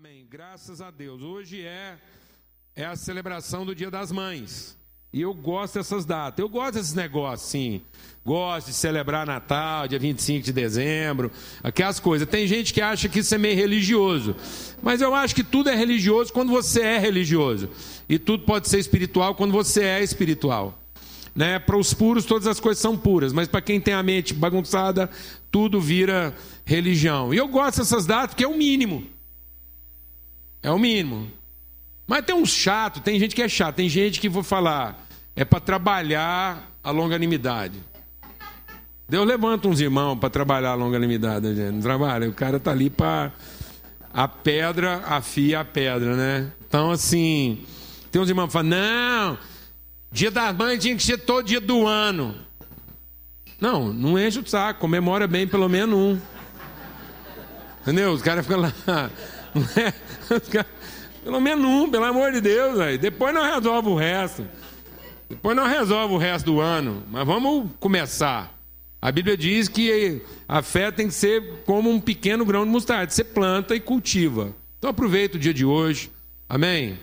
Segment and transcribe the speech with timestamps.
[0.00, 0.24] Amém.
[0.30, 1.22] Graças a Deus.
[1.22, 1.96] Hoje é,
[2.76, 4.78] é a celebração do Dia das Mães.
[5.12, 6.38] E eu gosto dessas datas.
[6.38, 7.82] Eu gosto desses negócios, sim.
[8.24, 11.32] Gosto de celebrar Natal, dia 25 de dezembro,
[11.64, 12.28] aquelas coisas.
[12.28, 14.36] Tem gente que acha que isso é meio religioso.
[14.80, 17.68] Mas eu acho que tudo é religioso quando você é religioso.
[18.08, 20.78] E tudo pode ser espiritual quando você é espiritual.
[21.34, 21.58] Né?
[21.58, 23.32] Para os puros, todas as coisas são puras.
[23.32, 25.10] Mas para quem tem a mente bagunçada,
[25.50, 26.32] tudo vira
[26.64, 27.34] religião.
[27.34, 29.17] E eu gosto dessas datas porque é o mínimo.
[30.62, 31.30] É o mínimo.
[32.06, 35.44] Mas tem uns chato, tem gente que é chato, tem gente que vou falar, é
[35.44, 37.78] para trabalhar a longanimidade.
[39.08, 41.72] Deus levanta uns irmãos para trabalhar a longanimidade, gente.
[41.72, 43.32] Não trabalha, o cara tá ali para
[44.12, 46.50] a pedra afia a pedra, né?
[46.66, 47.64] Então assim,
[48.10, 49.38] tem uns irmãos que falam: "Não,
[50.10, 52.34] Dia das Mães tinha que ser todo dia do ano".
[53.60, 56.18] Não, não enche o saco, comemora bem pelo menos um.
[57.82, 58.12] Entendeu?
[58.12, 58.72] Os caras ficam lá.
[59.54, 59.94] Não é?
[61.22, 62.80] Pelo menos um, pelo amor de Deus.
[62.80, 62.96] Aí.
[62.96, 64.46] Depois nós resolve o resto.
[65.28, 67.02] Depois nós resolve o resto do ano.
[67.10, 68.56] Mas vamos começar.
[69.00, 73.10] A Bíblia diz que a fé tem que ser como um pequeno grão de mostarda.
[73.10, 74.54] Você planta e cultiva.
[74.78, 76.10] Então aproveita o dia de hoje.
[76.48, 76.98] Amém?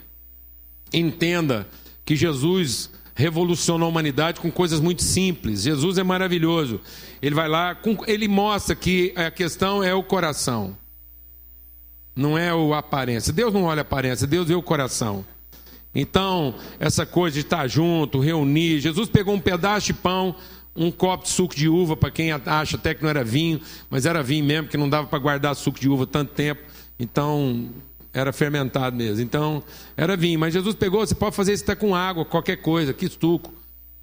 [0.92, 1.68] Entenda
[2.04, 5.62] que Jesus revolucionou a humanidade com coisas muito simples.
[5.62, 6.82] Jesus é maravilhoso.
[7.22, 10.76] Ele vai lá, ele mostra que a questão é o coração
[12.16, 13.34] não é o aparência.
[13.34, 15.26] Deus não olha a aparência, Deus vê o coração.
[15.94, 18.80] Então, essa coisa de estar junto, reunir.
[18.80, 20.36] Jesus pegou um pedaço de pão,
[20.76, 24.06] um copo de suco de uva, para quem acha até que não era vinho, mas
[24.06, 26.62] era vinho mesmo, que não dava para guardar suco de uva tanto tempo.
[27.00, 27.70] Então,
[28.14, 29.22] era fermentado mesmo.
[29.22, 29.64] Então,
[29.96, 30.40] era vinho.
[30.40, 33.54] Mas Jesus pegou, você pode fazer isso até com água, qualquer coisa, que estuco,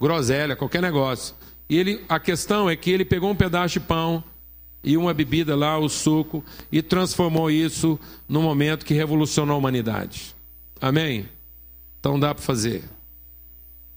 [0.01, 1.35] groselha, qualquer negócio.
[1.69, 4.25] E ele, a questão é que ele pegou um pedaço de pão,
[4.83, 10.35] e uma bebida lá, o suco, e transformou isso num momento que revolucionou a humanidade.
[10.81, 11.29] Amém?
[12.01, 12.83] Então dá para fazer.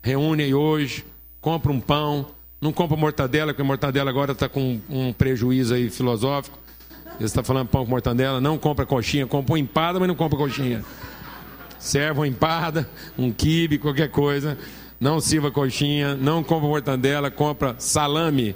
[0.01, 1.03] Reúne aí hoje,
[1.41, 2.27] compra um pão,
[2.61, 6.57] não compra mortadela, porque a mortadela agora está com um prejuízo aí filosófico.
[7.17, 10.37] Você está falando pão com mortadela, não compra coxinha, compra uma empada, mas não compra
[10.37, 10.83] coxinha.
[11.79, 14.57] Serve uma empada, um quibe, qualquer coisa.
[14.99, 18.55] Não sirva coxinha, não compra mortadela, compra salame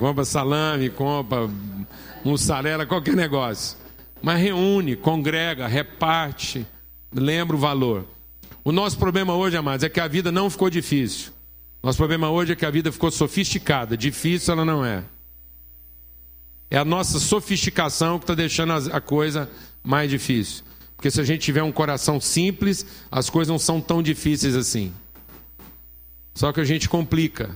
[0.00, 1.46] compra salame, compra
[2.24, 3.76] mussarela, qualquer negócio.
[4.22, 6.66] Mas reúne, congrega, reparte,
[7.12, 8.06] lembra o valor.
[8.64, 11.32] O nosso problema hoje, amados, é que a vida não ficou difícil.
[11.82, 13.94] Nosso problema hoje é que a vida ficou sofisticada.
[13.94, 15.04] Difícil ela não é.
[16.70, 19.50] É a nossa sofisticação que está deixando a coisa
[19.82, 20.64] mais difícil.
[20.96, 24.94] Porque se a gente tiver um coração simples, as coisas não são tão difíceis assim.
[26.34, 27.54] Só que a gente complica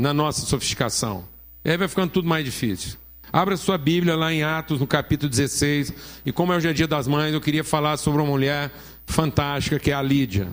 [0.00, 1.24] na nossa sofisticação.
[1.64, 2.98] E aí vai ficando tudo mais difícil.
[3.32, 5.92] Abra sua Bíblia lá em Atos, no capítulo 16.
[6.24, 8.72] E como é o dia das mães, eu queria falar sobre uma mulher
[9.06, 10.48] fantástica que é a Lídia.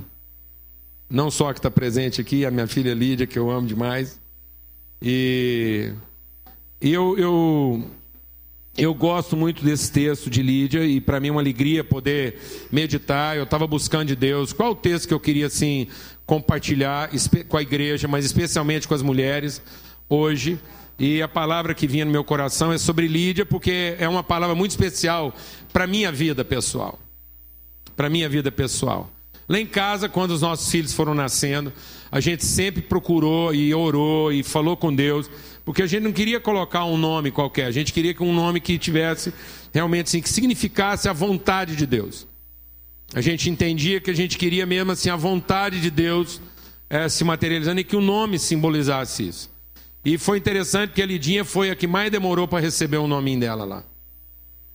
[1.09, 4.19] Não só que está presente aqui, a minha filha Lídia, que eu amo demais.
[5.01, 5.93] E
[6.81, 7.89] eu, eu,
[8.77, 12.37] eu gosto muito desse texto de Lídia, e para mim é uma alegria poder
[12.69, 13.37] meditar.
[13.37, 15.87] Eu estava buscando de Deus qual o texto que eu queria assim
[16.27, 17.09] compartilhar
[17.47, 19.61] com a igreja, mas especialmente com as mulheres
[20.07, 20.59] hoje.
[20.99, 24.55] E a palavra que vinha no meu coração é sobre Lídia, porque é uma palavra
[24.55, 25.33] muito especial
[25.71, 26.99] para a minha vida pessoal.
[27.95, 29.09] Para a minha vida pessoal.
[29.47, 31.71] Lá em casa, quando os nossos filhos foram nascendo,
[32.11, 35.29] a gente sempre procurou e orou e falou com Deus,
[35.63, 38.59] porque a gente não queria colocar um nome qualquer, a gente queria que um nome
[38.59, 39.33] que tivesse
[39.73, 42.26] realmente assim, que significasse a vontade de Deus.
[43.13, 46.41] A gente entendia que a gente queria mesmo assim a vontade de Deus
[46.89, 49.49] é, se materializando e que o nome simbolizasse isso.
[50.03, 53.39] E foi interessante porque a Lidinha foi a que mais demorou para receber o nominho
[53.39, 53.83] dela lá.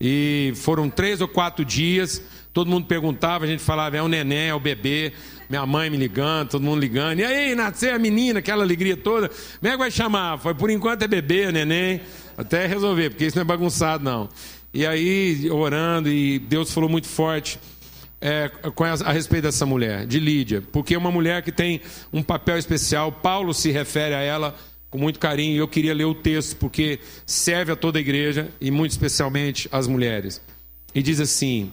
[0.01, 2.23] E foram três ou quatro dias,
[2.53, 5.13] todo mundo perguntava, a gente falava, é o neném, é o bebê,
[5.49, 7.21] minha mãe me ligando, todo mundo ligando.
[7.21, 9.29] E aí, nasceu a menina, aquela alegria toda.
[9.29, 10.39] Como é que vai chamar?
[10.39, 12.01] Foi, por enquanto é bebê, neném,
[12.37, 14.29] até resolver, porque isso não é bagunçado, não.
[14.75, 17.59] E aí, orando, e Deus falou muito forte
[18.23, 21.81] é, a, a respeito dessa mulher, de Lídia, porque é uma mulher que tem
[22.13, 23.11] um papel especial.
[23.11, 24.57] Paulo se refere a ela
[24.93, 28.71] com muito carinho eu queria ler o texto porque serve a toda a igreja e
[28.71, 30.39] muito especialmente às mulheres.
[30.95, 31.73] E diz assim,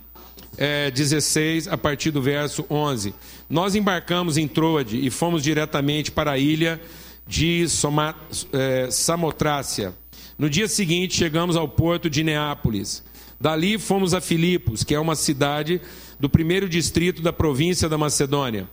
[0.58, 3.14] é, 16, a partir do verso 11:
[3.50, 6.80] Nós embarcamos em Troade e fomos diretamente para a ilha
[7.28, 8.16] de Soma,
[8.54, 9.94] é, Samotrácia.
[10.38, 13.04] No dia seguinte, chegamos ao porto de Neápolis.
[13.38, 15.82] Dali fomos a Filipos, que é uma cidade
[16.20, 18.70] do primeiro distrito da província da Macedônia,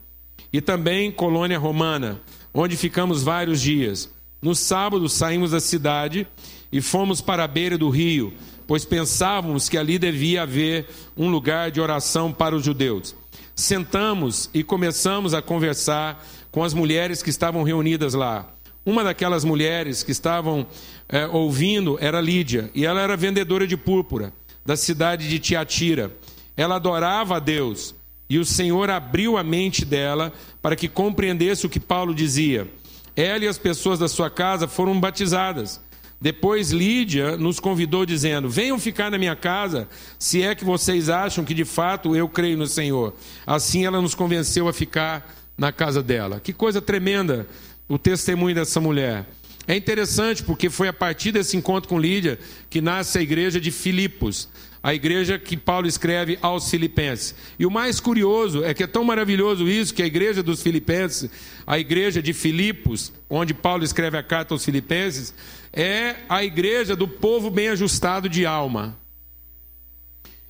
[0.53, 2.21] e também colônia romana,
[2.53, 4.11] onde ficamos vários dias.
[4.41, 6.27] No sábado saímos da cidade
[6.73, 8.33] e fomos para a beira do rio,
[8.67, 13.15] pois pensávamos que ali devia haver um lugar de oração para os judeus.
[13.55, 18.53] Sentamos e começamos a conversar com as mulheres que estavam reunidas lá.
[18.85, 20.67] Uma daquelas mulheres que estavam
[21.09, 24.33] é, ouvindo era Lídia, e ela era vendedora de púrpura
[24.65, 26.13] da cidade de Tiatira.
[26.57, 27.95] Ela adorava a Deus,
[28.29, 32.69] e o Senhor abriu a mente dela para que compreendesse o que Paulo dizia.
[33.15, 35.81] Ela e as pessoas da sua casa foram batizadas.
[36.21, 39.89] Depois Lídia nos convidou, dizendo: Venham ficar na minha casa,
[40.19, 43.15] se é que vocês acham que de fato eu creio no Senhor.
[43.47, 46.41] Assim ela nos convenceu a ficar na casa dela.
[46.41, 47.47] Que coisa tremenda
[47.89, 49.27] o testemunho dessa mulher.
[49.69, 52.39] É interessante porque foi a partir desse encontro com Lídia
[52.71, 54.49] que nasce a igreja de Filipos,
[54.87, 57.35] a igreja que Paulo escreve aos Filipenses.
[57.59, 61.29] E o mais curioso é que é tão maravilhoso isso que a igreja dos Filipenses,
[61.67, 65.35] a igreja de Filipos, onde Paulo escreve a carta aos Filipenses,
[65.73, 68.97] é a igreja do povo bem ajustado de alma.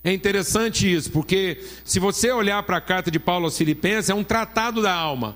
[0.05, 4.15] É interessante isso, porque se você olhar para a carta de Paulo aos Filipenses, é
[4.15, 5.35] um tratado da alma.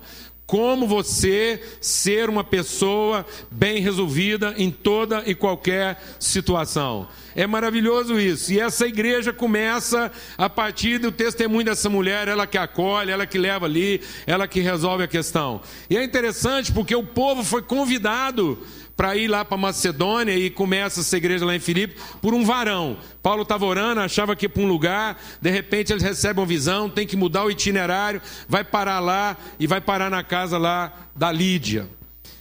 [0.51, 7.07] Como você ser uma pessoa bem resolvida em toda e qualquer situação.
[7.33, 8.51] É maravilhoso isso.
[8.51, 13.37] E essa igreja começa a partir do testemunho dessa mulher, ela que acolhe, ela que
[13.37, 15.61] leva ali, ela que resolve a questão.
[15.89, 18.59] E é interessante porque o povo foi convidado
[18.95, 22.97] para ir lá para Macedônia e começa essa igreja lá em Filipe por um varão.
[23.21, 26.89] Paulo estava orando, achava que ia para um lugar, de repente eles recebem uma visão,
[26.89, 31.31] tem que mudar o itinerário, vai parar lá e vai parar na casa lá da
[31.31, 31.87] Lídia.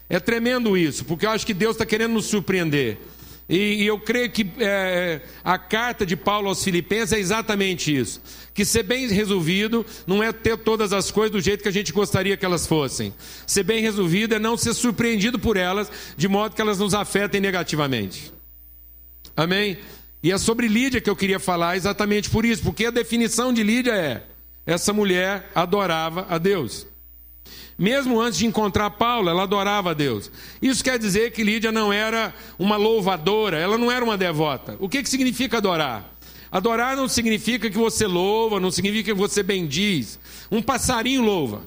[0.08, 2.98] É tremendo isso, porque eu acho que Deus está querendo nos surpreender.
[3.50, 8.22] E, e eu creio que é, a carta de Paulo aos Filipenses é exatamente isso.
[8.54, 11.92] Que ser bem resolvido não é ter todas as coisas do jeito que a gente
[11.92, 13.12] gostaria que elas fossem.
[13.44, 17.40] Ser bem resolvido é não ser surpreendido por elas, de modo que elas nos afetem
[17.40, 18.32] negativamente.
[19.36, 19.78] Amém?
[20.22, 23.64] E é sobre Lídia que eu queria falar exatamente por isso, porque a definição de
[23.64, 24.22] Lídia é:
[24.64, 26.86] essa mulher adorava a Deus.
[27.80, 30.30] Mesmo antes de encontrar Paulo, ela adorava a Deus.
[30.60, 34.76] Isso quer dizer que Lídia não era uma louvadora, ela não era uma devota.
[34.78, 36.12] O que, que significa adorar?
[36.52, 40.20] Adorar não significa que você louva, não significa que você bendiz.
[40.50, 41.62] Um passarinho louva.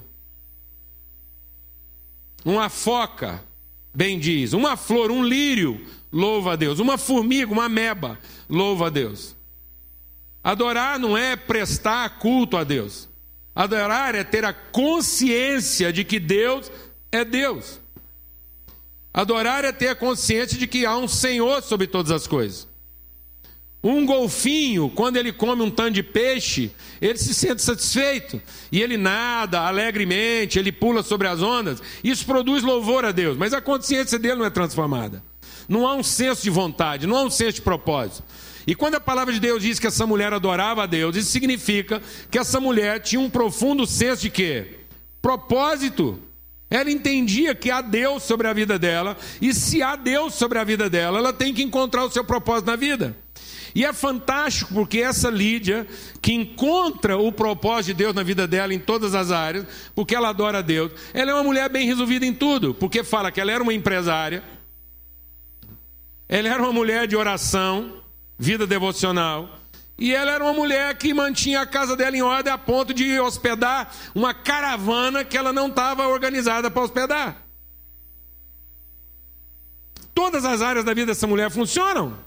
[2.45, 3.43] Uma foca
[3.91, 4.53] bendiz.
[4.53, 6.77] Uma flor, um lírio louva a Deus.
[6.77, 9.35] Uma formiga, uma meba louva a Deus.
[10.43, 13.09] Adorar não é prestar culto a Deus.
[13.55, 16.71] Adorar é ter a consciência de que Deus
[17.11, 17.79] é Deus.
[19.13, 22.67] Adorar é ter a consciência de que há um Senhor sobre todas as coisas.
[23.83, 26.71] Um golfinho, quando ele come um tanto de peixe,
[27.01, 28.41] ele se sente satisfeito.
[28.71, 31.83] E ele nada alegremente, ele pula sobre as ondas.
[32.01, 35.21] Isso produz louvor a Deus, mas a consciência dele não é transformada.
[35.67, 38.23] Não há um senso de vontade, não há um senso de propósito.
[38.65, 42.01] E quando a palavra de Deus diz que essa mulher adorava a Deus, isso significa
[42.31, 44.79] que essa mulher tinha um profundo senso de quê?
[45.21, 46.19] Propósito.
[46.69, 50.63] Ela entendia que há Deus sobre a vida dela, e se há Deus sobre a
[50.63, 53.15] vida dela, ela tem que encontrar o seu propósito na vida.
[53.75, 55.87] E é fantástico porque essa Lídia,
[56.21, 59.65] que encontra o propósito de Deus na vida dela em todas as áreas,
[59.95, 63.31] porque ela adora a Deus, ela é uma mulher bem resolvida em tudo, porque fala
[63.31, 64.43] que ela era uma empresária,
[66.29, 68.02] ela era uma mulher de oração,
[68.37, 69.59] vida devocional.
[69.97, 73.19] E ela era uma mulher que mantinha a casa dela em ordem a ponto de
[73.19, 77.43] hospedar uma caravana que ela não estava organizada para hospedar.
[80.13, 82.17] Todas as áreas da vida dessa mulher funcionam.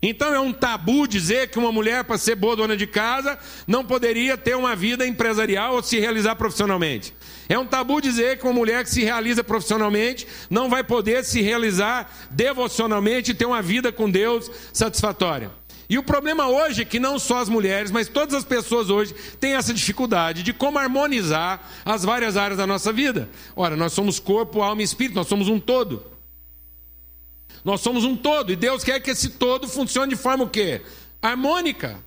[0.00, 3.84] Então é um tabu dizer que uma mulher, para ser boa dona de casa, não
[3.84, 7.14] poderia ter uma vida empresarial ou se realizar profissionalmente.
[7.48, 11.40] É um tabu dizer que uma mulher que se realiza profissionalmente não vai poder se
[11.40, 15.50] realizar devocionalmente e ter uma vida com Deus satisfatória.
[15.88, 19.14] E o problema hoje é que não só as mulheres, mas todas as pessoas hoje
[19.38, 23.28] têm essa dificuldade de como harmonizar as várias áreas da nossa vida.
[23.54, 26.04] Ora, nós somos corpo, alma e espírito, nós somos um todo.
[27.64, 30.82] Nós somos um todo e Deus quer que esse todo funcione de forma o quê?
[31.22, 32.04] Harmônica.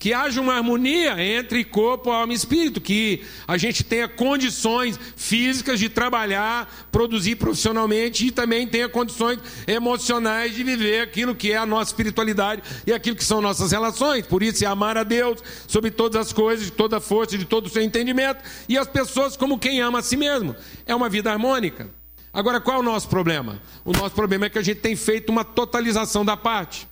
[0.00, 5.78] Que haja uma harmonia entre corpo, alma e espírito, que a gente tenha condições físicas
[5.78, 11.66] de trabalhar, produzir profissionalmente e também tenha condições emocionais de viver aquilo que é a
[11.66, 14.26] nossa espiritualidade e aquilo que são nossas relações.
[14.26, 15.38] Por isso é amar a Deus
[15.68, 18.88] sobre todas as coisas, de toda a força, de todo o seu entendimento, e as
[18.88, 20.56] pessoas como quem ama a si mesmo.
[20.86, 21.90] É uma vida harmônica.
[22.32, 23.60] Agora, qual é o nosso problema?
[23.84, 26.88] O nosso problema é que a gente tem feito uma totalização da parte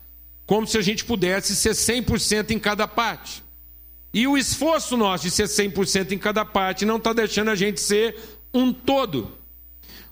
[0.49, 3.45] como se a gente pudesse ser 100% em cada parte.
[4.15, 7.79] E o esforço nosso de ser 100% em cada parte não está deixando a gente
[7.83, 8.17] ser
[8.53, 9.31] um todo.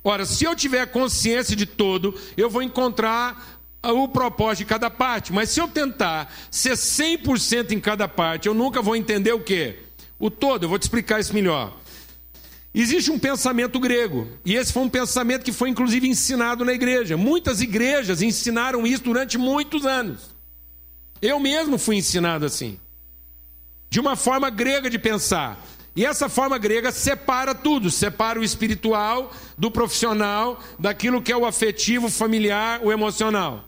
[0.05, 5.33] Ora, se eu tiver consciência de todo, eu vou encontrar o propósito de cada parte.
[5.33, 9.78] Mas se eu tentar ser 100% em cada parte, eu nunca vou entender o quê?
[10.19, 10.64] O todo.
[10.64, 11.75] Eu vou te explicar isso melhor.
[12.78, 17.16] Existe um pensamento grego, e esse foi um pensamento que foi inclusive ensinado na igreja.
[17.16, 20.37] Muitas igrejas ensinaram isso durante muitos anos.
[21.23, 22.78] Eu mesmo fui ensinado assim,
[23.88, 25.59] de uma forma grega de pensar.
[25.97, 31.47] E essa forma grega separa tudo, separa o espiritual do profissional, daquilo que é o
[31.47, 33.64] afetivo, familiar, o emocional.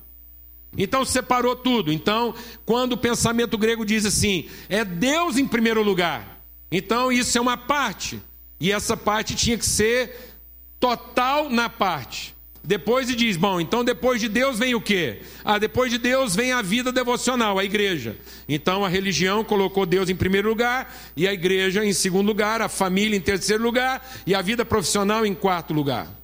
[0.77, 1.91] Então separou tudo.
[1.91, 2.35] Então,
[2.67, 6.43] quando o pensamento grego diz assim, é Deus em primeiro lugar.
[6.71, 8.21] Então isso é uma parte.
[8.61, 10.35] E essa parte tinha que ser
[10.81, 12.35] total na parte.
[12.63, 15.23] Depois ele diz: bom, então depois de Deus vem o quê?
[15.45, 18.17] Ah, depois de Deus vem a vida devocional, a igreja.
[18.49, 22.69] Então a religião colocou Deus em primeiro lugar, e a igreja em segundo lugar, a
[22.69, 26.18] família em terceiro lugar, e a vida profissional em quarto lugar.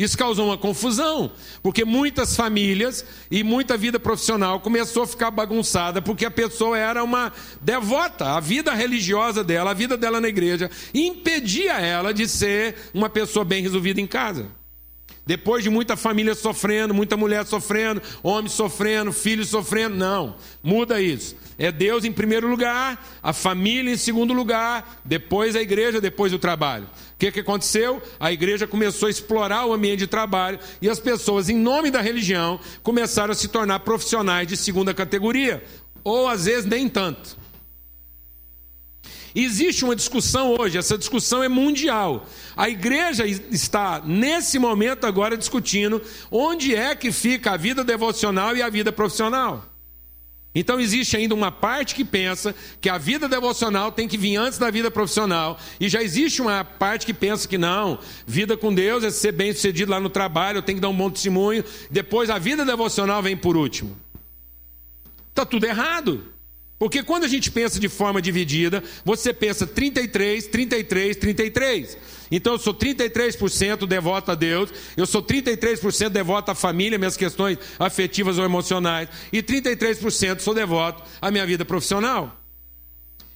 [0.00, 1.30] Isso causou uma confusão,
[1.62, 7.04] porque muitas famílias e muita vida profissional começou a ficar bagunçada, porque a pessoa era
[7.04, 7.30] uma
[7.60, 13.10] devota, a vida religiosa dela, a vida dela na igreja, impedia ela de ser uma
[13.10, 14.46] pessoa bem resolvida em casa.
[15.26, 21.36] Depois de muita família sofrendo, muita mulher sofrendo, homem sofrendo, filho sofrendo, não, muda isso.
[21.62, 26.38] É Deus em primeiro lugar, a família em segundo lugar, depois a igreja, depois o
[26.38, 26.84] trabalho.
[26.86, 28.02] O que, que aconteceu?
[28.18, 32.00] A igreja começou a explorar o ambiente de trabalho e as pessoas, em nome da
[32.00, 35.62] religião, começaram a se tornar profissionais de segunda categoria,
[36.02, 37.36] ou às vezes nem tanto.
[39.34, 42.26] Existe uma discussão hoje, essa discussão é mundial.
[42.56, 46.00] A igreja está, nesse momento, agora discutindo
[46.30, 49.69] onde é que fica a vida devocional e a vida profissional.
[50.54, 54.58] Então existe ainda uma parte que pensa que a vida devocional tem que vir antes
[54.58, 59.04] da vida profissional, e já existe uma parte que pensa que não, vida com Deus
[59.04, 62.38] é ser bem sucedido lá no trabalho, tem que dar um bom testemunho, depois a
[62.38, 63.96] vida devocional vem por último.
[65.30, 66.24] Está tudo errado.
[66.80, 71.98] Porque quando a gente pensa de forma dividida, você pensa 33, 33, 33.
[72.30, 77.58] Então eu sou 33% devoto a Deus, eu sou 33% devoto à família, minhas questões
[77.78, 82.39] afetivas ou emocionais, e 33% sou devoto à minha vida profissional.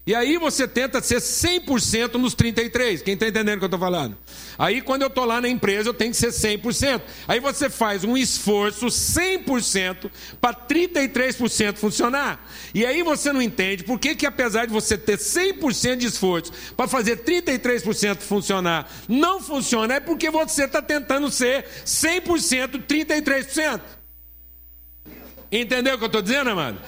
[0.07, 3.01] E aí você tenta ser 100% nos 33.
[3.01, 4.19] Quem está entendendo o que eu estou falando?
[4.59, 7.01] Aí quando eu estou lá na empresa, eu tenho que ser 100%.
[7.27, 10.11] Aí você faz um esforço 100%
[10.43, 12.47] para 33% funcionar.
[12.75, 16.53] E aí você não entende por que, que apesar de você ter 100% de esforço
[16.77, 19.95] para fazer 33% funcionar, não funciona.
[19.95, 23.81] É porque você está tentando ser 100% 33%.
[25.51, 26.79] Entendeu o que eu estou dizendo, amado?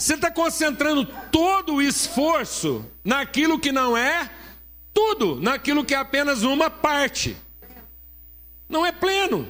[0.00, 4.30] Você está concentrando todo o esforço naquilo que não é
[4.94, 7.36] tudo, naquilo que é apenas uma parte.
[8.66, 9.46] Não é pleno.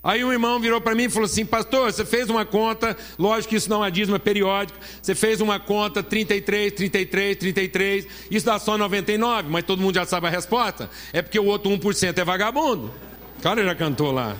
[0.00, 3.50] Aí um irmão virou para mim e falou assim: Pastor, você fez uma conta, lógico
[3.50, 4.78] que isso não é dízimo, é periódico.
[5.02, 10.06] Você fez uma conta 33, 33, 33, isso dá só 99, mas todo mundo já
[10.06, 10.88] sabe a resposta.
[11.12, 12.94] É porque o outro 1% é vagabundo.
[13.40, 14.36] O cara já cantou lá.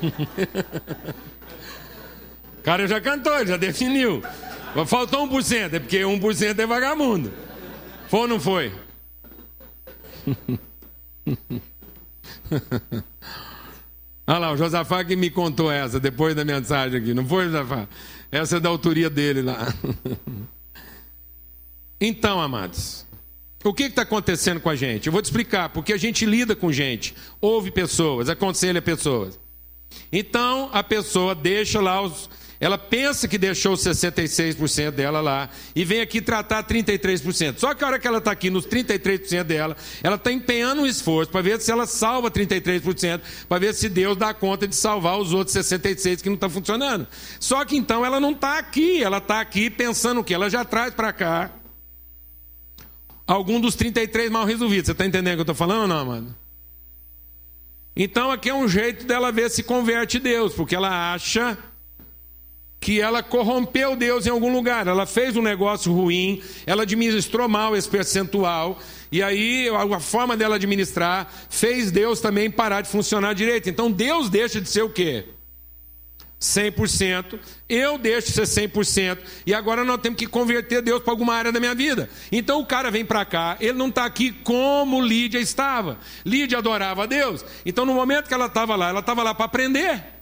[2.62, 4.22] O cara já cantou, já definiu.
[4.86, 7.32] Faltou 1%, é porque 1% é vagabundo.
[8.08, 8.72] Foi ou não foi?
[14.24, 17.88] Olha lá, o Josafá que me contou essa depois da mensagem aqui, não foi, Josafá?
[18.30, 19.66] Essa é da autoria dele lá.
[22.04, 23.06] Então, amados,
[23.62, 25.06] o que está acontecendo com a gente?
[25.06, 29.38] Eu vou te explicar, porque a gente lida com gente, ouve pessoas, aconselha pessoas.
[30.10, 32.28] Então, a pessoa deixa lá os,
[32.62, 37.58] ela pensa que deixou 66% dela lá e vem aqui tratar 33%.
[37.58, 40.86] Só que a hora que ela está aqui nos 33% dela, ela está empenhando um
[40.86, 45.18] esforço para ver se ela salva 33%, para ver se Deus dá conta de salvar
[45.18, 47.08] os outros 66% que não estão tá funcionando.
[47.40, 50.32] Só que então ela não está aqui, ela está aqui pensando o que?
[50.32, 51.50] Ela já traz para cá
[53.26, 54.86] algum dos 33 mal resolvidos.
[54.86, 56.36] Você está entendendo o que eu estou falando ou não, mano?
[57.96, 61.58] Então aqui é um jeito dela ver se converte Deus, porque ela acha
[62.82, 67.76] que ela corrompeu Deus em algum lugar, ela fez um negócio ruim, ela administrou mal
[67.76, 68.76] esse percentual,
[69.12, 73.70] e aí a forma dela administrar fez Deus também parar de funcionar direito.
[73.70, 75.26] Então Deus deixa de ser o quê?
[76.40, 81.36] 100%, eu deixo de ser 100%, e agora nós temos que converter Deus para alguma
[81.36, 82.10] área da minha vida.
[82.32, 86.00] Então o cara vem para cá, ele não está aqui como Lídia estava.
[86.26, 89.44] Lídia adorava a Deus, então no momento que ela estava lá, ela estava lá para
[89.44, 90.21] aprender.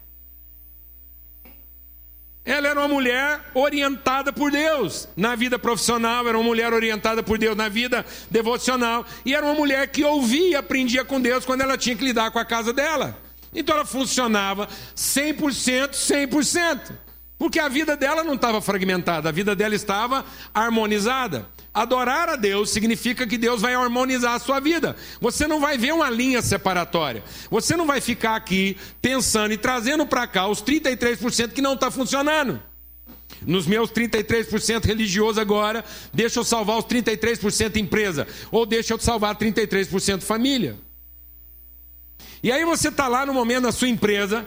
[2.50, 7.38] Ela era uma mulher orientada por Deus na vida profissional, era uma mulher orientada por
[7.38, 11.60] Deus na vida devocional, e era uma mulher que ouvia e aprendia com Deus quando
[11.60, 13.16] ela tinha que lidar com a casa dela.
[13.54, 14.66] Então ela funcionava
[14.96, 16.90] 100%, 100%.
[17.38, 21.46] Porque a vida dela não estava fragmentada, a vida dela estava harmonizada.
[21.72, 24.96] Adorar a Deus significa que Deus vai harmonizar a sua vida.
[25.20, 27.22] Você não vai ver uma linha separatória.
[27.48, 31.88] Você não vai ficar aqui pensando e trazendo para cá os 33% que não está
[31.90, 32.60] funcionando.
[33.46, 38.26] Nos meus 33% religioso agora, deixa eu salvar os 33% empresa.
[38.50, 40.76] Ou deixa eu salvar 33% família.
[42.42, 44.46] E aí você está lá no momento da sua empresa,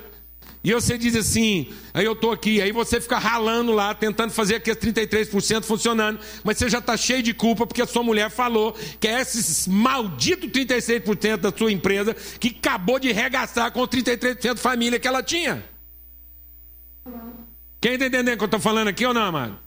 [0.64, 4.56] e você diz assim, aí eu estou aqui, aí você fica ralando lá, tentando fazer
[4.56, 8.74] aqueles 33% funcionando, mas você já está cheio de culpa porque a sua mulher falou
[8.98, 14.54] que é esse maldito 36% da sua empresa que acabou de regaçar com os 33%
[14.54, 15.66] de família que ela tinha.
[17.82, 19.60] Quem está entendendo o que eu estou falando aqui ou não, amado?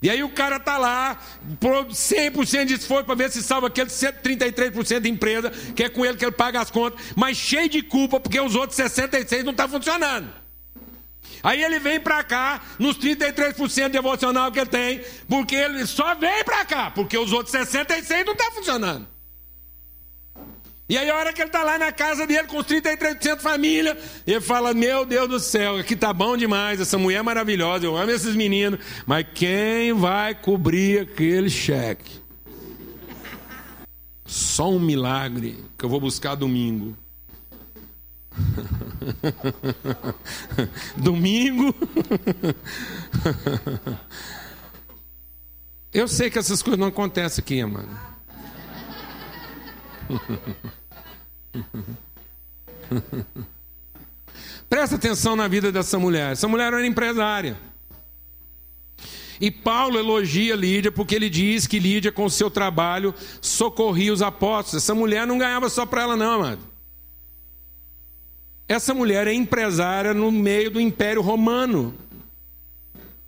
[0.00, 1.18] E aí o cara tá lá,
[1.58, 6.06] por 100% de esforço para ver se salva aquele 133% de empresa, que é com
[6.06, 9.52] ele que ele paga as contas, mas cheio de culpa porque os outros 66 não
[9.52, 10.32] tá funcionando.
[11.42, 16.44] Aí ele vem para cá, nos 33% devocional que ele tem, porque ele só vem
[16.44, 19.17] para cá, porque os outros 66 não tá funcionando.
[20.88, 23.42] E aí, a hora que ele está lá na casa dele, com os 33% de
[23.42, 27.84] família, ele fala: Meu Deus do céu, aqui tá bom demais, essa mulher é maravilhosa,
[27.84, 32.22] eu amo esses meninos, mas quem vai cobrir aquele cheque?
[34.24, 36.96] Só um milagre que eu vou buscar domingo.
[40.96, 41.74] domingo.
[45.92, 47.90] eu sei que essas coisas não acontecem aqui, mano.
[54.68, 56.32] Presta atenção na vida dessa mulher.
[56.32, 57.56] Essa mulher era empresária.
[59.40, 64.82] E Paulo elogia Lídia porque ele diz que Lídia, com seu trabalho, socorria os apóstolos.
[64.82, 66.60] Essa mulher não ganhava só para ela, não, amado.
[68.66, 71.94] Essa mulher é empresária no meio do Império Romano.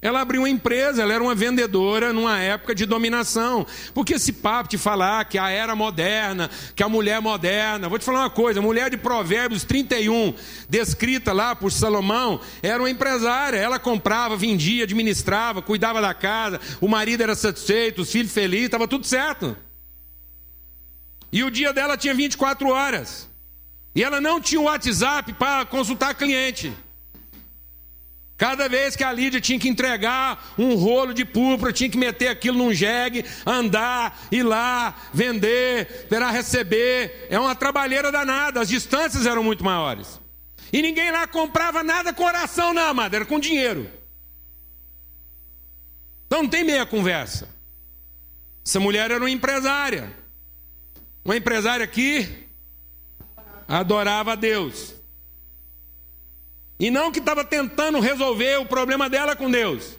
[0.02, 3.66] Ela abriu uma empresa, ela era uma vendedora numa época de dominação.
[3.92, 7.86] Porque esse papo de falar que a era moderna, que a mulher moderna.
[7.86, 10.32] Vou te falar uma coisa: a mulher de Provérbios 31,
[10.68, 13.58] descrita lá por Salomão, era uma empresária.
[13.58, 18.88] Ela comprava, vendia, administrava, cuidava da casa, o marido era satisfeito, os filhos felizes, estava
[18.88, 19.54] tudo certo.
[21.30, 23.28] E o dia dela tinha 24 horas.
[23.94, 26.72] E ela não tinha o WhatsApp para consultar cliente.
[28.40, 32.28] Cada vez que a Lídia tinha que entregar um rolo de púrpura, tinha que meter
[32.28, 37.26] aquilo num jegue, andar, ir lá, vender, esperar receber.
[37.28, 40.18] É uma trabalheira danada, as distâncias eram muito maiores.
[40.72, 43.90] E ninguém lá comprava nada com oração, não, amado, era com dinheiro.
[46.26, 47.46] Então não tem meia conversa.
[48.66, 50.16] Essa mulher era uma empresária.
[51.22, 52.26] Uma empresária que
[53.68, 54.94] adorava a Deus.
[56.80, 59.98] E não que estava tentando resolver o problema dela com Deus.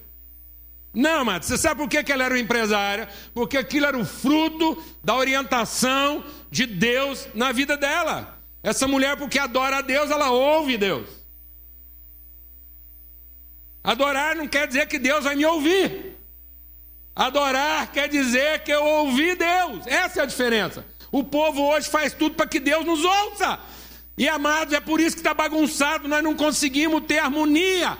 [0.92, 3.08] Não, mas você sabe por que, que ela era empresária?
[3.36, 8.36] Porque aquilo era o fruto da orientação de Deus na vida dela.
[8.64, 11.08] Essa mulher, porque adora a Deus, ela ouve Deus.
[13.84, 16.18] Adorar não quer dizer que Deus vai me ouvir.
[17.16, 19.86] Adorar quer dizer que eu ouvi Deus.
[19.86, 20.84] Essa é a diferença.
[21.12, 23.60] O povo hoje faz tudo para que Deus nos ouça.
[24.22, 27.98] E amados, é por isso que está bagunçado, nós não conseguimos ter harmonia.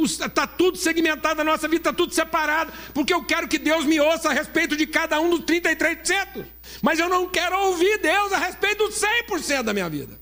[0.00, 3.98] Está tudo segmentado, a nossa vida está tudo separado, porque eu quero que Deus me
[3.98, 6.46] ouça a respeito de cada um dos 33%.
[6.80, 10.20] Mas eu não quero ouvir Deus a respeito dos 100% da minha vida.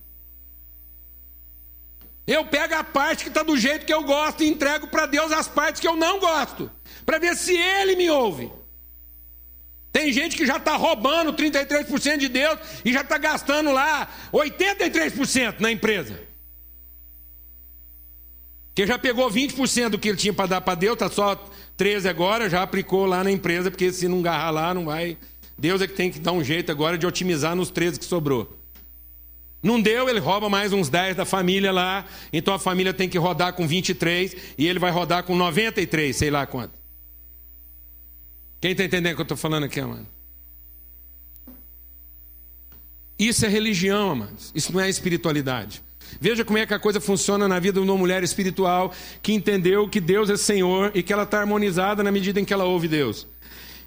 [2.27, 5.31] Eu pego a parte que está do jeito que eu gosto e entrego para Deus
[5.31, 6.71] as partes que eu não gosto,
[7.05, 8.51] para ver se Ele me ouve.
[9.99, 15.57] Tem gente que já está roubando 33% de Deus e já está gastando lá 83%
[15.59, 16.21] na empresa.
[18.77, 21.35] Que já pegou 20% do que ele tinha para dar para Deus, está só
[21.77, 25.19] 13 agora, já aplicou lá na empresa, porque se não agarrar lá, não vai.
[25.59, 28.57] Deus é que tem que dar um jeito agora de otimizar nos 13 que sobrou.
[29.61, 33.19] Não deu, ele rouba mais uns 10 da família lá, então a família tem que
[33.19, 36.78] rodar com 23 e ele vai rodar com 93, sei lá quanto.
[38.61, 40.07] Quem está entendendo o que eu estou falando aqui, amado?
[43.19, 44.53] Isso é religião, amados.
[44.55, 45.83] Isso não é espiritualidade.
[46.21, 48.93] Veja como é que a coisa funciona na vida de uma mulher espiritual
[49.23, 52.53] que entendeu que Deus é Senhor e que ela está harmonizada na medida em que
[52.53, 53.27] ela ouve Deus.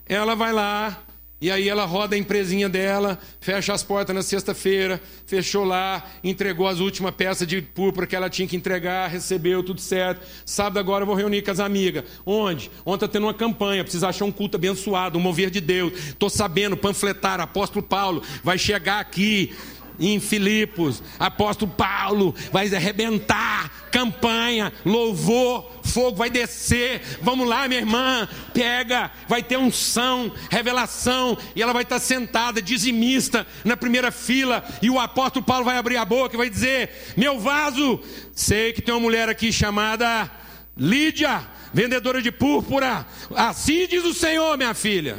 [0.06, 1.02] Ela vai lá,
[1.42, 6.68] e aí ela roda a empresinha dela, fecha as portas na sexta-feira, fechou lá, entregou
[6.68, 10.24] as últimas peças de púrpura que ela tinha que entregar, recebeu tudo certo.
[10.46, 12.04] Sábado agora eu vou reunir com as amigas.
[12.24, 12.70] Onde?
[12.86, 15.94] Ontem tendo uma campanha, precisa achar um culto abençoado, um mover de Deus.
[16.10, 19.52] Estou sabendo, panfletar, apóstolo Paulo vai chegar aqui
[20.00, 27.02] em Filipos, apóstolo Paulo vai arrebentar, campanha, louvor, fogo vai descer.
[27.22, 33.46] Vamos lá, minha irmã, pega, vai ter unção, revelação, e ela vai estar sentada, dizimista,
[33.64, 37.40] na primeira fila, e o apóstolo Paulo vai abrir a boca e vai dizer: Meu
[37.40, 38.00] vaso,
[38.34, 40.32] sei que tem uma mulher aqui chamada
[40.76, 45.18] Lídia, vendedora de púrpura, assim diz o Senhor, minha filha.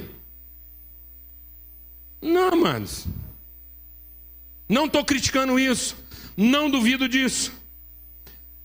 [2.20, 3.06] Não, manos.
[4.68, 5.96] Não estou criticando isso.
[6.36, 7.52] Não duvido disso.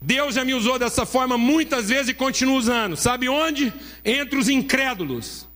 [0.02, 2.96] Deus já me usou dessa forma muitas vezes e continua usando.
[2.96, 3.74] Sabe onde?
[4.06, 5.48] Entre os incrédulos.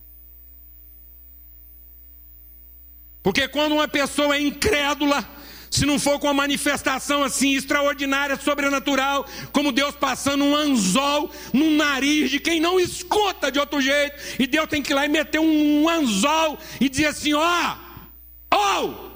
[3.22, 5.24] Porque quando uma pessoa é incrédula,
[5.70, 11.70] se não for com uma manifestação assim extraordinária, sobrenatural, como Deus passando um anzol no
[11.70, 15.08] nariz de quem não escuta de outro jeito, e Deus tem que ir lá e
[15.08, 17.76] meter um anzol e dizer assim: ó,
[18.52, 19.11] oh, oh,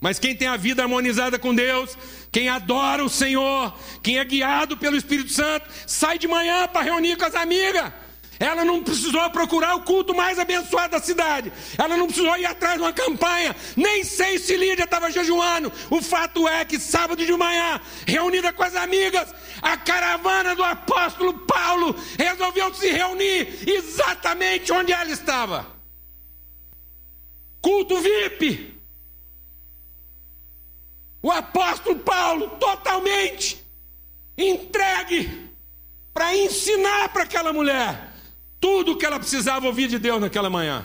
[0.00, 1.96] mas quem tem a vida harmonizada com Deus,
[2.30, 7.16] quem adora o Senhor, quem é guiado pelo Espírito Santo, sai de manhã para reunir
[7.16, 7.92] com as amigas.
[8.38, 11.52] Ela não precisou procurar o culto mais abençoado da cidade.
[11.78, 13.54] Ela não precisou ir atrás de uma campanha.
[13.76, 15.72] Nem sei se Lídia estava jejuando.
[15.90, 21.34] O fato é que sábado de manhã, reunida com as amigas, a caravana do apóstolo
[21.46, 25.66] Paulo resolveu se reunir exatamente onde ela estava.
[27.62, 28.73] Culto VIP.
[31.24, 33.64] O apóstolo Paulo totalmente
[34.36, 35.48] entregue
[36.12, 38.12] para ensinar para aquela mulher
[38.60, 40.84] tudo o que ela precisava ouvir de Deus naquela manhã.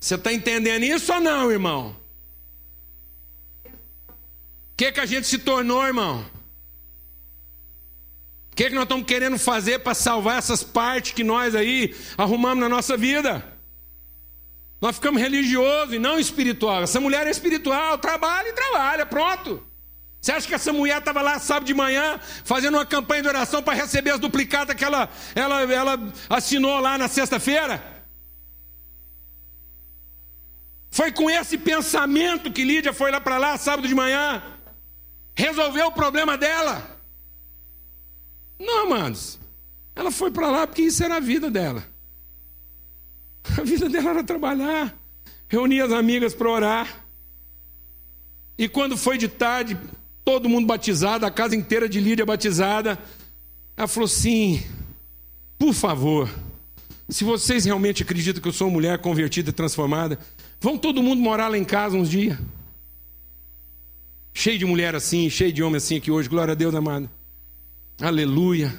[0.00, 1.96] Você está entendendo isso ou não, irmão?
[3.64, 3.70] O
[4.76, 6.26] que, que a gente se tornou, irmão?
[8.50, 12.58] O que, que nós estamos querendo fazer para salvar essas partes que nós aí arrumamos
[12.58, 13.51] na nossa vida?
[14.82, 16.82] Nós ficamos religiosos e não espiritual.
[16.82, 19.64] Essa mulher é espiritual, trabalha e trabalha, pronto.
[20.20, 23.62] Você acha que essa mulher estava lá sábado de manhã fazendo uma campanha de oração
[23.62, 27.80] para receber as duplicadas que ela, ela, ela assinou lá na sexta-feira?
[30.90, 34.42] Foi com esse pensamento que Lídia foi lá para lá sábado de manhã,
[35.32, 37.00] resolveu o problema dela.
[38.58, 39.38] Não, manos,
[39.94, 41.91] ela foi para lá porque isso era a vida dela.
[43.58, 44.96] A vida dela era trabalhar,
[45.48, 47.06] reunir as amigas para orar.
[48.56, 49.76] E quando foi de tarde,
[50.24, 52.98] todo mundo batizado, a casa inteira de Lídia batizada,
[53.76, 54.62] ela falou assim:
[55.58, 56.28] por favor,
[57.08, 60.18] se vocês realmente acreditam que eu sou mulher convertida e transformada,
[60.60, 62.38] vão todo mundo morar lá em casa uns dias.
[64.32, 67.08] Cheio de mulher assim, cheio de homem assim aqui hoje, glória a Deus, amado.
[68.00, 68.74] Aleluia.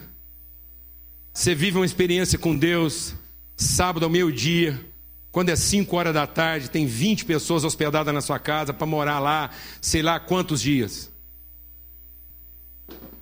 [1.32, 3.16] Você vive uma experiência com Deus
[3.56, 4.80] sábado ao meio-dia,
[5.32, 9.20] quando é 5 horas da tarde, tem 20 pessoas hospedadas na sua casa para morar
[9.20, 9.50] lá,
[9.82, 11.12] sei lá quantos dias.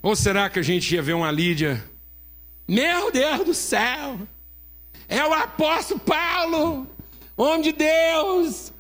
[0.02, 1.84] Ou será que a gente ia ver uma Lídia?
[2.68, 4.20] Meu Deus do céu!
[5.08, 6.88] É o apóstolo Paulo,
[7.36, 8.72] homem de Deus.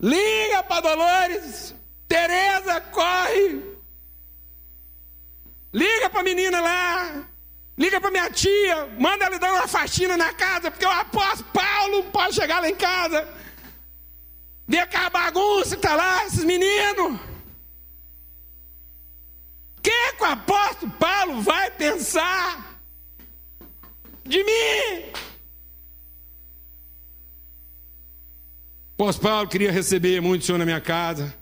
[0.00, 1.74] Liga para Dolores.
[2.06, 3.62] Tereza, corre.
[5.72, 7.28] Liga para a menina lá.
[7.76, 12.04] Liga para minha tia, manda ela dar uma faxina na casa, porque o apóstolo Paulo
[12.04, 13.28] pode chegar lá em casa.
[14.66, 17.20] Vê aquela bagunça que está lá, esses meninos.
[19.78, 22.80] O que, que o apóstolo Paulo vai pensar
[24.24, 25.12] de mim?
[28.94, 31.34] Apóstolo Paulo queria receber muito senhor na minha casa.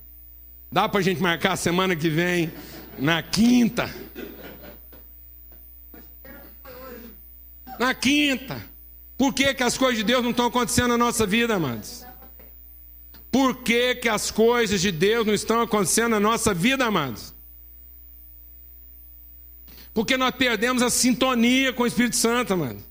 [0.73, 2.51] Dá para a gente marcar a semana que vem,
[2.99, 3.91] na quinta.
[7.79, 8.65] Na quinta.
[9.17, 12.05] Por que, que as coisas de Deus não estão acontecendo na nossa vida, amados?
[13.31, 17.35] Por que, que as coisas de Deus não estão acontecendo na nossa vida, amados?
[19.95, 22.83] Porque nós perdemos a sintonia com o Espírito Santo, amado.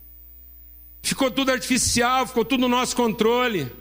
[1.04, 3.72] Ficou tudo artificial, ficou tudo no nosso controle.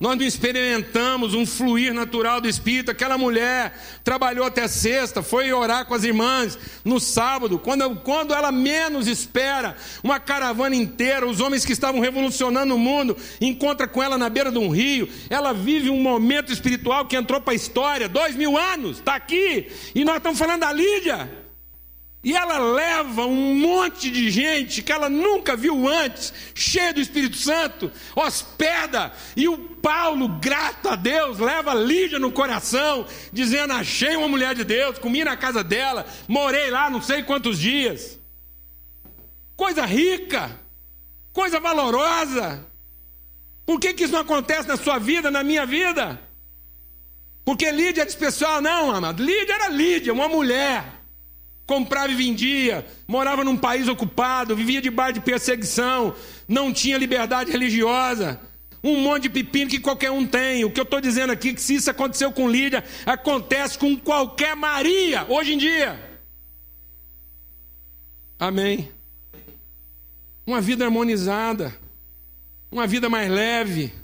[0.00, 2.90] Nós não experimentamos um fluir natural do Espírito.
[2.90, 8.50] Aquela mulher trabalhou até sexta, foi orar com as irmãs no sábado, quando, quando ela
[8.50, 14.16] menos espera, uma caravana inteira, os homens que estavam revolucionando o mundo, encontra com ela
[14.16, 15.06] na beira de um rio.
[15.28, 19.68] Ela vive um momento espiritual que entrou para a história, dois mil anos, está aqui,
[19.94, 21.39] e nós estamos falando da Lídia.
[22.22, 27.38] E ela leva um monte de gente que ela nunca viu antes, cheia do Espírito
[27.38, 29.10] Santo, hospeda.
[29.34, 34.64] E o Paulo, grato a Deus, leva Lídia no coração, dizendo: Achei uma mulher de
[34.64, 38.18] Deus, comi na casa dela, morei lá não sei quantos dias.
[39.56, 40.60] Coisa rica,
[41.32, 42.66] coisa valorosa.
[43.64, 46.20] Por que, que isso não acontece na sua vida, na minha vida?
[47.46, 49.22] Porque Lídia era especial, não, amado.
[49.22, 50.99] Lídia era Lídia, uma mulher.
[51.70, 56.16] Comprava e vendia, morava num país ocupado, vivia debaixo de perseguição,
[56.48, 58.40] não tinha liberdade religiosa.
[58.82, 60.64] Um monte de pepino que qualquer um tem.
[60.64, 63.96] O que eu estou dizendo aqui é que se isso aconteceu com Lídia, acontece com
[63.96, 66.20] qualquer Maria hoje em dia.
[68.36, 68.90] Amém.
[70.44, 71.72] Uma vida harmonizada,
[72.68, 73.94] uma vida mais leve,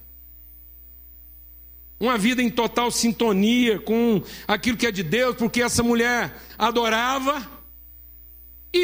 [1.99, 7.56] uma vida em total sintonia com aquilo que é de Deus, porque essa mulher adorava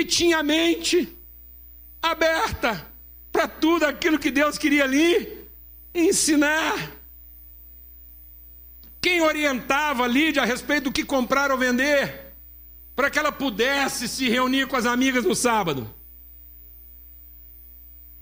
[0.00, 1.16] e tinha mente
[2.00, 2.86] aberta
[3.30, 5.46] para tudo aquilo que Deus queria ali
[5.94, 6.92] ensinar.
[9.00, 12.34] Quem orientava Lídia a respeito do que comprar ou vender,
[12.94, 15.92] para que ela pudesse se reunir com as amigas no sábado?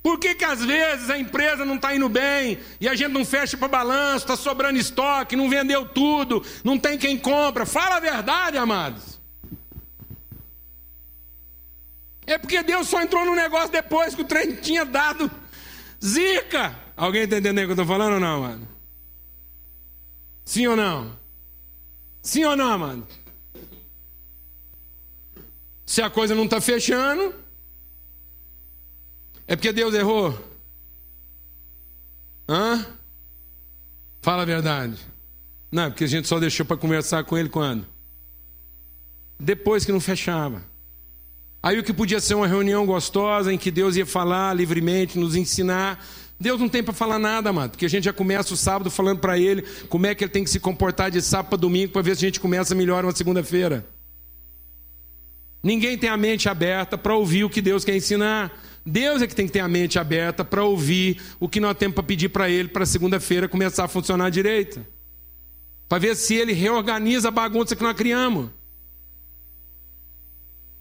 [0.03, 3.25] Por que, que às vezes a empresa não está indo bem e a gente não
[3.25, 7.67] fecha para balanço, está sobrando estoque, não vendeu tudo, não tem quem compra?
[7.67, 9.10] Fala a verdade, amados.
[12.31, 15.29] É porque Deus só entrou no negócio depois que o trem tinha dado
[16.03, 16.79] zica.
[16.97, 18.69] Alguém está entendendo o que eu estou falando ou não, mano?
[20.45, 21.19] Sim ou não?
[22.23, 23.09] Sim ou não, mano?
[25.85, 27.35] Se a coisa não está fechando,
[29.45, 30.39] é porque Deus errou?
[32.49, 32.87] Hã?
[34.23, 35.05] Fala a verdade.
[35.73, 37.85] Não, é porque a gente só deixou para conversar com ele quando?
[39.37, 40.70] Depois que não fechava.
[41.63, 45.37] Aí o que podia ser uma reunião gostosa em que Deus ia falar livremente, nos
[45.37, 46.03] ensinar.
[46.39, 49.19] Deus não tem para falar nada, amado, porque a gente já começa o sábado falando
[49.19, 52.01] para ele como é que ele tem que se comportar de sábado para domingo para
[52.01, 53.87] ver se a gente começa melhor uma segunda-feira.
[55.63, 58.51] Ninguém tem a mente aberta para ouvir o que Deus quer ensinar.
[58.87, 61.95] Deus é que tem que ter a mente aberta para ouvir o que nós temos
[61.95, 64.85] para pedir para Ele para segunda-feira começar a funcionar direito.
[65.87, 68.49] Para ver se Ele reorganiza a bagunça que nós criamos.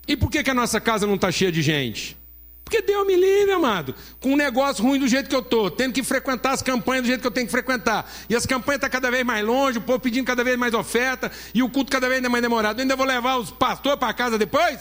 [0.09, 2.17] E por que, que a nossa casa não está cheia de gente?
[2.65, 5.93] Porque Deus me livre, amado, com um negócio ruim do jeito que eu estou, tendo
[5.93, 8.11] que frequentar as campanhas do jeito que eu tenho que frequentar.
[8.27, 10.73] E as campanhas estão tá cada vez mais longe, o povo pedindo cada vez mais
[10.73, 12.79] oferta, e o culto cada vez mais demorado.
[12.79, 14.79] Eu ainda vou levar os pastores para casa depois?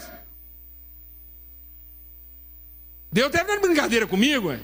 [3.11, 4.59] Deus deve dar brincadeira comigo, ué.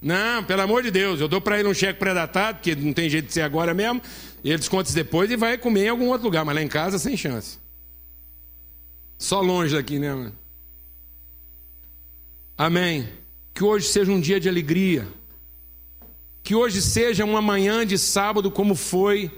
[0.00, 3.10] Não, pelo amor de Deus, eu dou para ele um cheque pré-datado, porque não tem
[3.10, 4.00] jeito de ser agora mesmo.
[4.44, 7.16] Ele desconta depois e vai comer em algum outro lugar, mas lá em casa sem
[7.16, 7.58] chance.
[9.18, 10.32] Só longe daqui, né, mano?
[12.56, 13.08] Amém.
[13.52, 15.06] Que hoje seja um dia de alegria.
[16.44, 19.30] Que hoje seja uma manhã de sábado como foi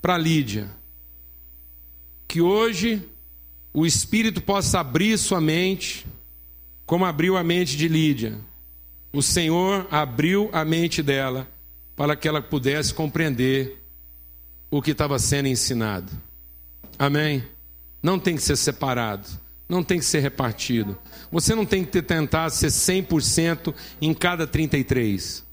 [0.00, 0.70] para Lídia.
[2.28, 3.02] Que hoje
[3.72, 6.06] o Espírito possa abrir sua mente,
[6.86, 8.38] como abriu a mente de Lídia.
[9.14, 11.46] O Senhor abriu a mente dela
[11.94, 13.80] para que ela pudesse compreender
[14.68, 16.10] o que estava sendo ensinado.
[16.98, 17.44] Amém?
[18.02, 19.28] Não tem que ser separado,
[19.68, 20.98] não tem que ser repartido.
[21.30, 23.72] Você não tem que tentar ser 100%
[24.02, 25.44] em cada 33.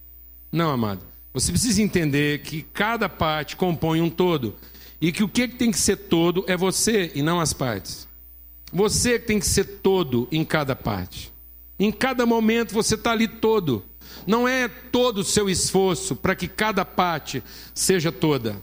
[0.51, 1.05] Não, amado.
[1.31, 4.55] Você precisa entender que cada parte compõe um todo.
[4.99, 8.07] E que o que tem que ser todo é você e não as partes.
[8.73, 11.30] Você tem que ser todo em cada parte.
[11.81, 13.83] Em cada momento você está ali todo.
[14.27, 18.61] Não é todo o seu esforço para que cada parte seja toda.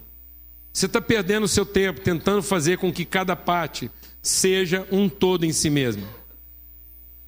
[0.73, 3.91] Você está perdendo o seu tempo tentando fazer com que cada parte
[4.23, 6.07] seja um todo em si mesmo.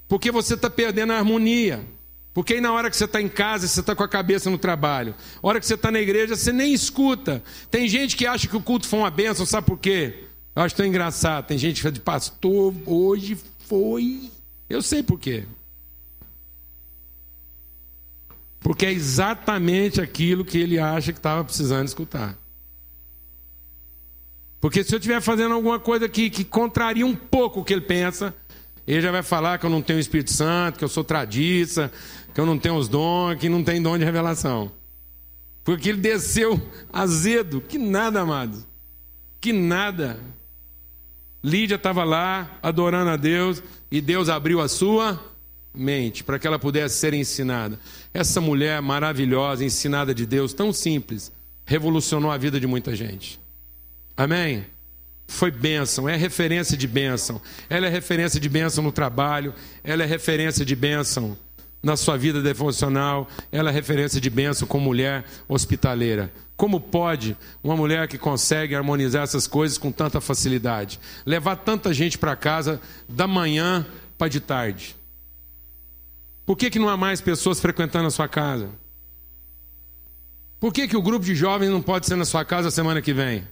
[0.07, 1.85] Porque você está perdendo a harmonia.
[2.33, 4.59] Porque aí na hora que você está em casa, você está com a cabeça no
[4.59, 5.13] trabalho.
[5.43, 7.43] Na hora que você está na igreja, você nem escuta.
[7.69, 10.23] Tem gente que acha que o culto foi uma bênção, sabe por quê?
[10.55, 11.49] Eu acho tão engraçado.
[11.49, 14.31] Tem gente que fala de pastor, hoje foi.
[14.69, 15.47] Eu sei por quê.
[18.61, 22.39] Porque é exatamente aquilo que ele acha que estava precisando escutar.
[24.61, 27.81] Porque se eu estiver fazendo alguma coisa que, que contraria um pouco o que ele
[27.81, 28.35] pensa,
[28.87, 31.91] ele já vai falar que eu não tenho Espírito Santo, que eu sou tradiça,
[32.35, 34.71] que eu não tenho os dons, que não tem dom de revelação.
[35.65, 36.61] Porque ele desceu
[36.93, 38.65] azedo, que nada, amado.
[39.41, 40.21] Que nada.
[41.43, 45.19] Lídia estava lá adorando a Deus e Deus abriu a sua
[45.75, 47.79] mente para que ela pudesse ser ensinada.
[48.13, 51.33] Essa mulher maravilhosa, ensinada de Deus, tão simples,
[51.65, 53.41] revolucionou a vida de muita gente.
[54.17, 54.67] Amém?
[55.27, 57.41] Foi bênção, é referência de bênção.
[57.69, 59.55] Ela é referência de bênção no trabalho,
[59.85, 61.39] ela é referência de bênção
[61.83, 66.31] na sua vida devocional, ela é referência de bênção como mulher hospitaleira.
[66.57, 71.01] Como pode uma mulher que consegue harmonizar essas coisas com tanta facilidade?
[71.25, 73.87] Levar tanta gente para casa da manhã
[74.19, 75.00] para de tarde?
[76.51, 78.71] Por que, que não há mais pessoas frequentando a sua casa?
[80.59, 83.13] Por que, que o grupo de jovens não pode ser na sua casa semana que
[83.13, 83.47] vem?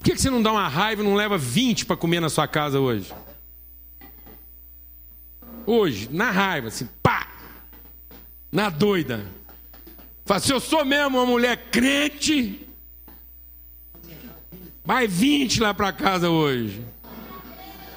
[0.00, 2.28] Por que, que você não dá uma raiva e não leva 20 para comer na
[2.28, 3.14] sua casa hoje?
[5.64, 7.28] Hoje, na raiva, assim, pá!
[8.50, 9.24] Na doida.
[10.24, 12.66] Fala, se eu sou mesmo uma mulher crente,
[14.84, 16.84] vai 20 lá para casa hoje.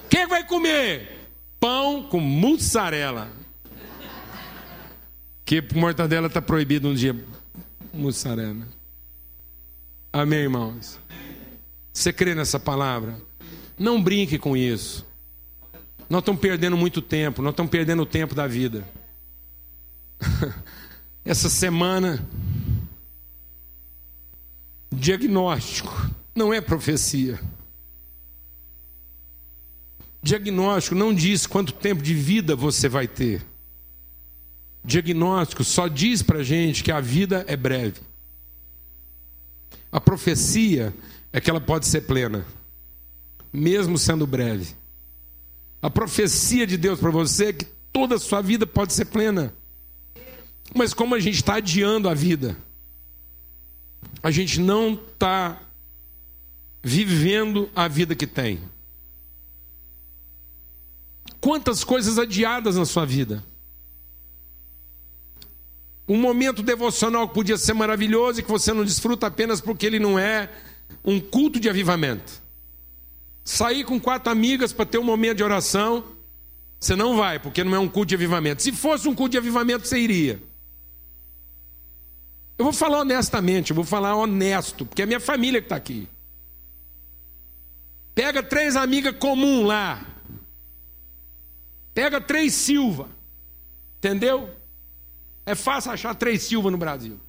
[0.08, 1.19] Quem vai comer?
[1.60, 3.30] Pão com mussarela.
[5.43, 7.15] Que mortadela está proibida um dia.
[7.93, 8.67] Mussarela.
[10.13, 11.00] Amém, irmãos?
[11.91, 13.19] Você crê nessa palavra?
[13.78, 15.06] Não brinque com isso.
[16.10, 18.84] Nós estamos perdendo muito tempo, nós estamos perdendo o tempo da vida.
[21.24, 22.26] Essa semana,
[24.91, 27.39] diagnóstico não é profecia.
[30.22, 33.46] Diagnóstico não diz quanto tempo de vida você vai ter.
[34.84, 38.02] Diagnóstico só diz para gente que a vida é breve.
[39.92, 40.94] A profecia
[41.32, 42.46] é que ela pode ser plena,
[43.52, 44.76] mesmo sendo breve.
[45.82, 49.54] A profecia de Deus para você é que toda a sua vida pode ser plena.
[50.76, 52.58] Mas como a gente está adiando a vida,
[54.22, 55.60] a gente não está
[56.84, 58.60] vivendo a vida que tem.
[61.41, 63.43] Quantas coisas adiadas na sua vida?
[66.08, 69.99] Um momento devocional que podia ser maravilhoso e que você não desfruta apenas porque ele
[69.99, 70.49] não é
[71.06, 72.41] um culto de avivamento.
[73.43, 76.04] Sair com quatro amigas para ter um momento de oração,
[76.80, 78.62] você não vai, porque não é um culto de avivamento.
[78.62, 80.41] Se fosse um culto de avivamento, você iria.
[82.58, 86.10] Eu vou falar honestamente, eu vou falar honesto, porque é minha família que está aqui.
[88.13, 90.06] Pega três amigas comuns lá.
[92.00, 93.10] Pega três Silva.
[93.98, 94.50] Entendeu?
[95.46, 97.20] É fácil achar três Silva no Brasil.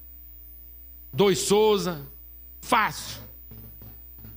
[1.11, 2.01] Dois Souza.
[2.61, 3.21] Fácil.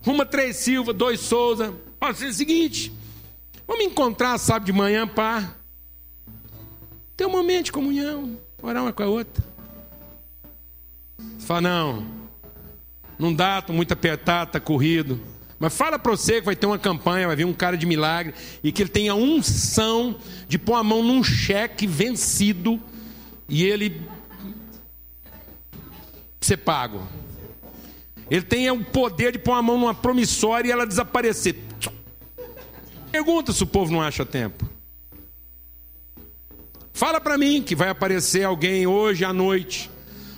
[0.04, 1.72] Uma três Silva, dois Souza.
[2.00, 2.92] Pode ser o seguinte.
[3.64, 5.54] Vamos encontrar sábado de manhã para
[7.16, 8.36] ter um momento de comunhão.
[8.60, 9.44] Orar uma com a outra.
[11.38, 12.06] Fala, não.
[13.16, 15.20] Não dá, estou muito apertado, está corrido.
[15.64, 18.34] Mas fala para você que vai ter uma campanha, vai vir um cara de milagre
[18.62, 20.14] e que ele tem a unção
[20.46, 22.78] de pôr a mão num cheque vencido
[23.48, 23.98] e ele
[26.38, 27.08] ser pago.
[28.30, 31.56] Ele tem o poder de pôr a mão numa promissória e ela desaparecer.
[33.10, 34.68] Pergunta se o povo não acha tempo.
[36.92, 39.90] Fala para mim que vai aparecer alguém hoje à noite,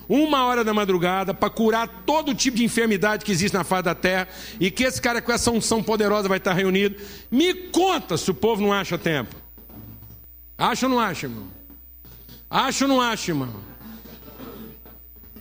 [0.09, 3.95] uma hora da madrugada, para curar todo tipo de enfermidade que existe na face da
[3.95, 4.29] terra
[4.61, 6.97] e que esse cara com essa unção poderosa vai estar reunido.
[7.31, 9.35] Me conta se o povo não acha tempo.
[10.59, 11.49] Acha ou não acha, irmão?
[12.49, 13.67] Acha ou não acha, irmão?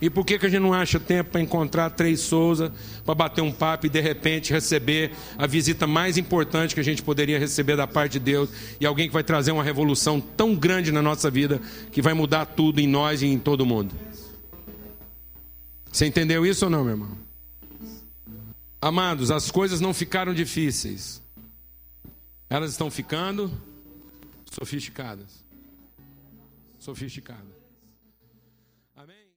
[0.00, 2.70] E por que, que a gente não acha tempo para encontrar três Souza,
[3.04, 7.02] para bater um papo e de repente receber a visita mais importante que a gente
[7.02, 10.92] poderia receber da parte de Deus e alguém que vai trazer uma revolução tão grande
[10.92, 13.94] na nossa vida que vai mudar tudo em nós e em todo mundo?
[15.96, 17.18] Você entendeu isso ou não, meu irmão?
[18.82, 21.22] Amados, as coisas não ficaram difíceis,
[22.50, 23.50] elas estão ficando
[24.52, 25.46] sofisticadas
[26.78, 27.55] sofisticadas.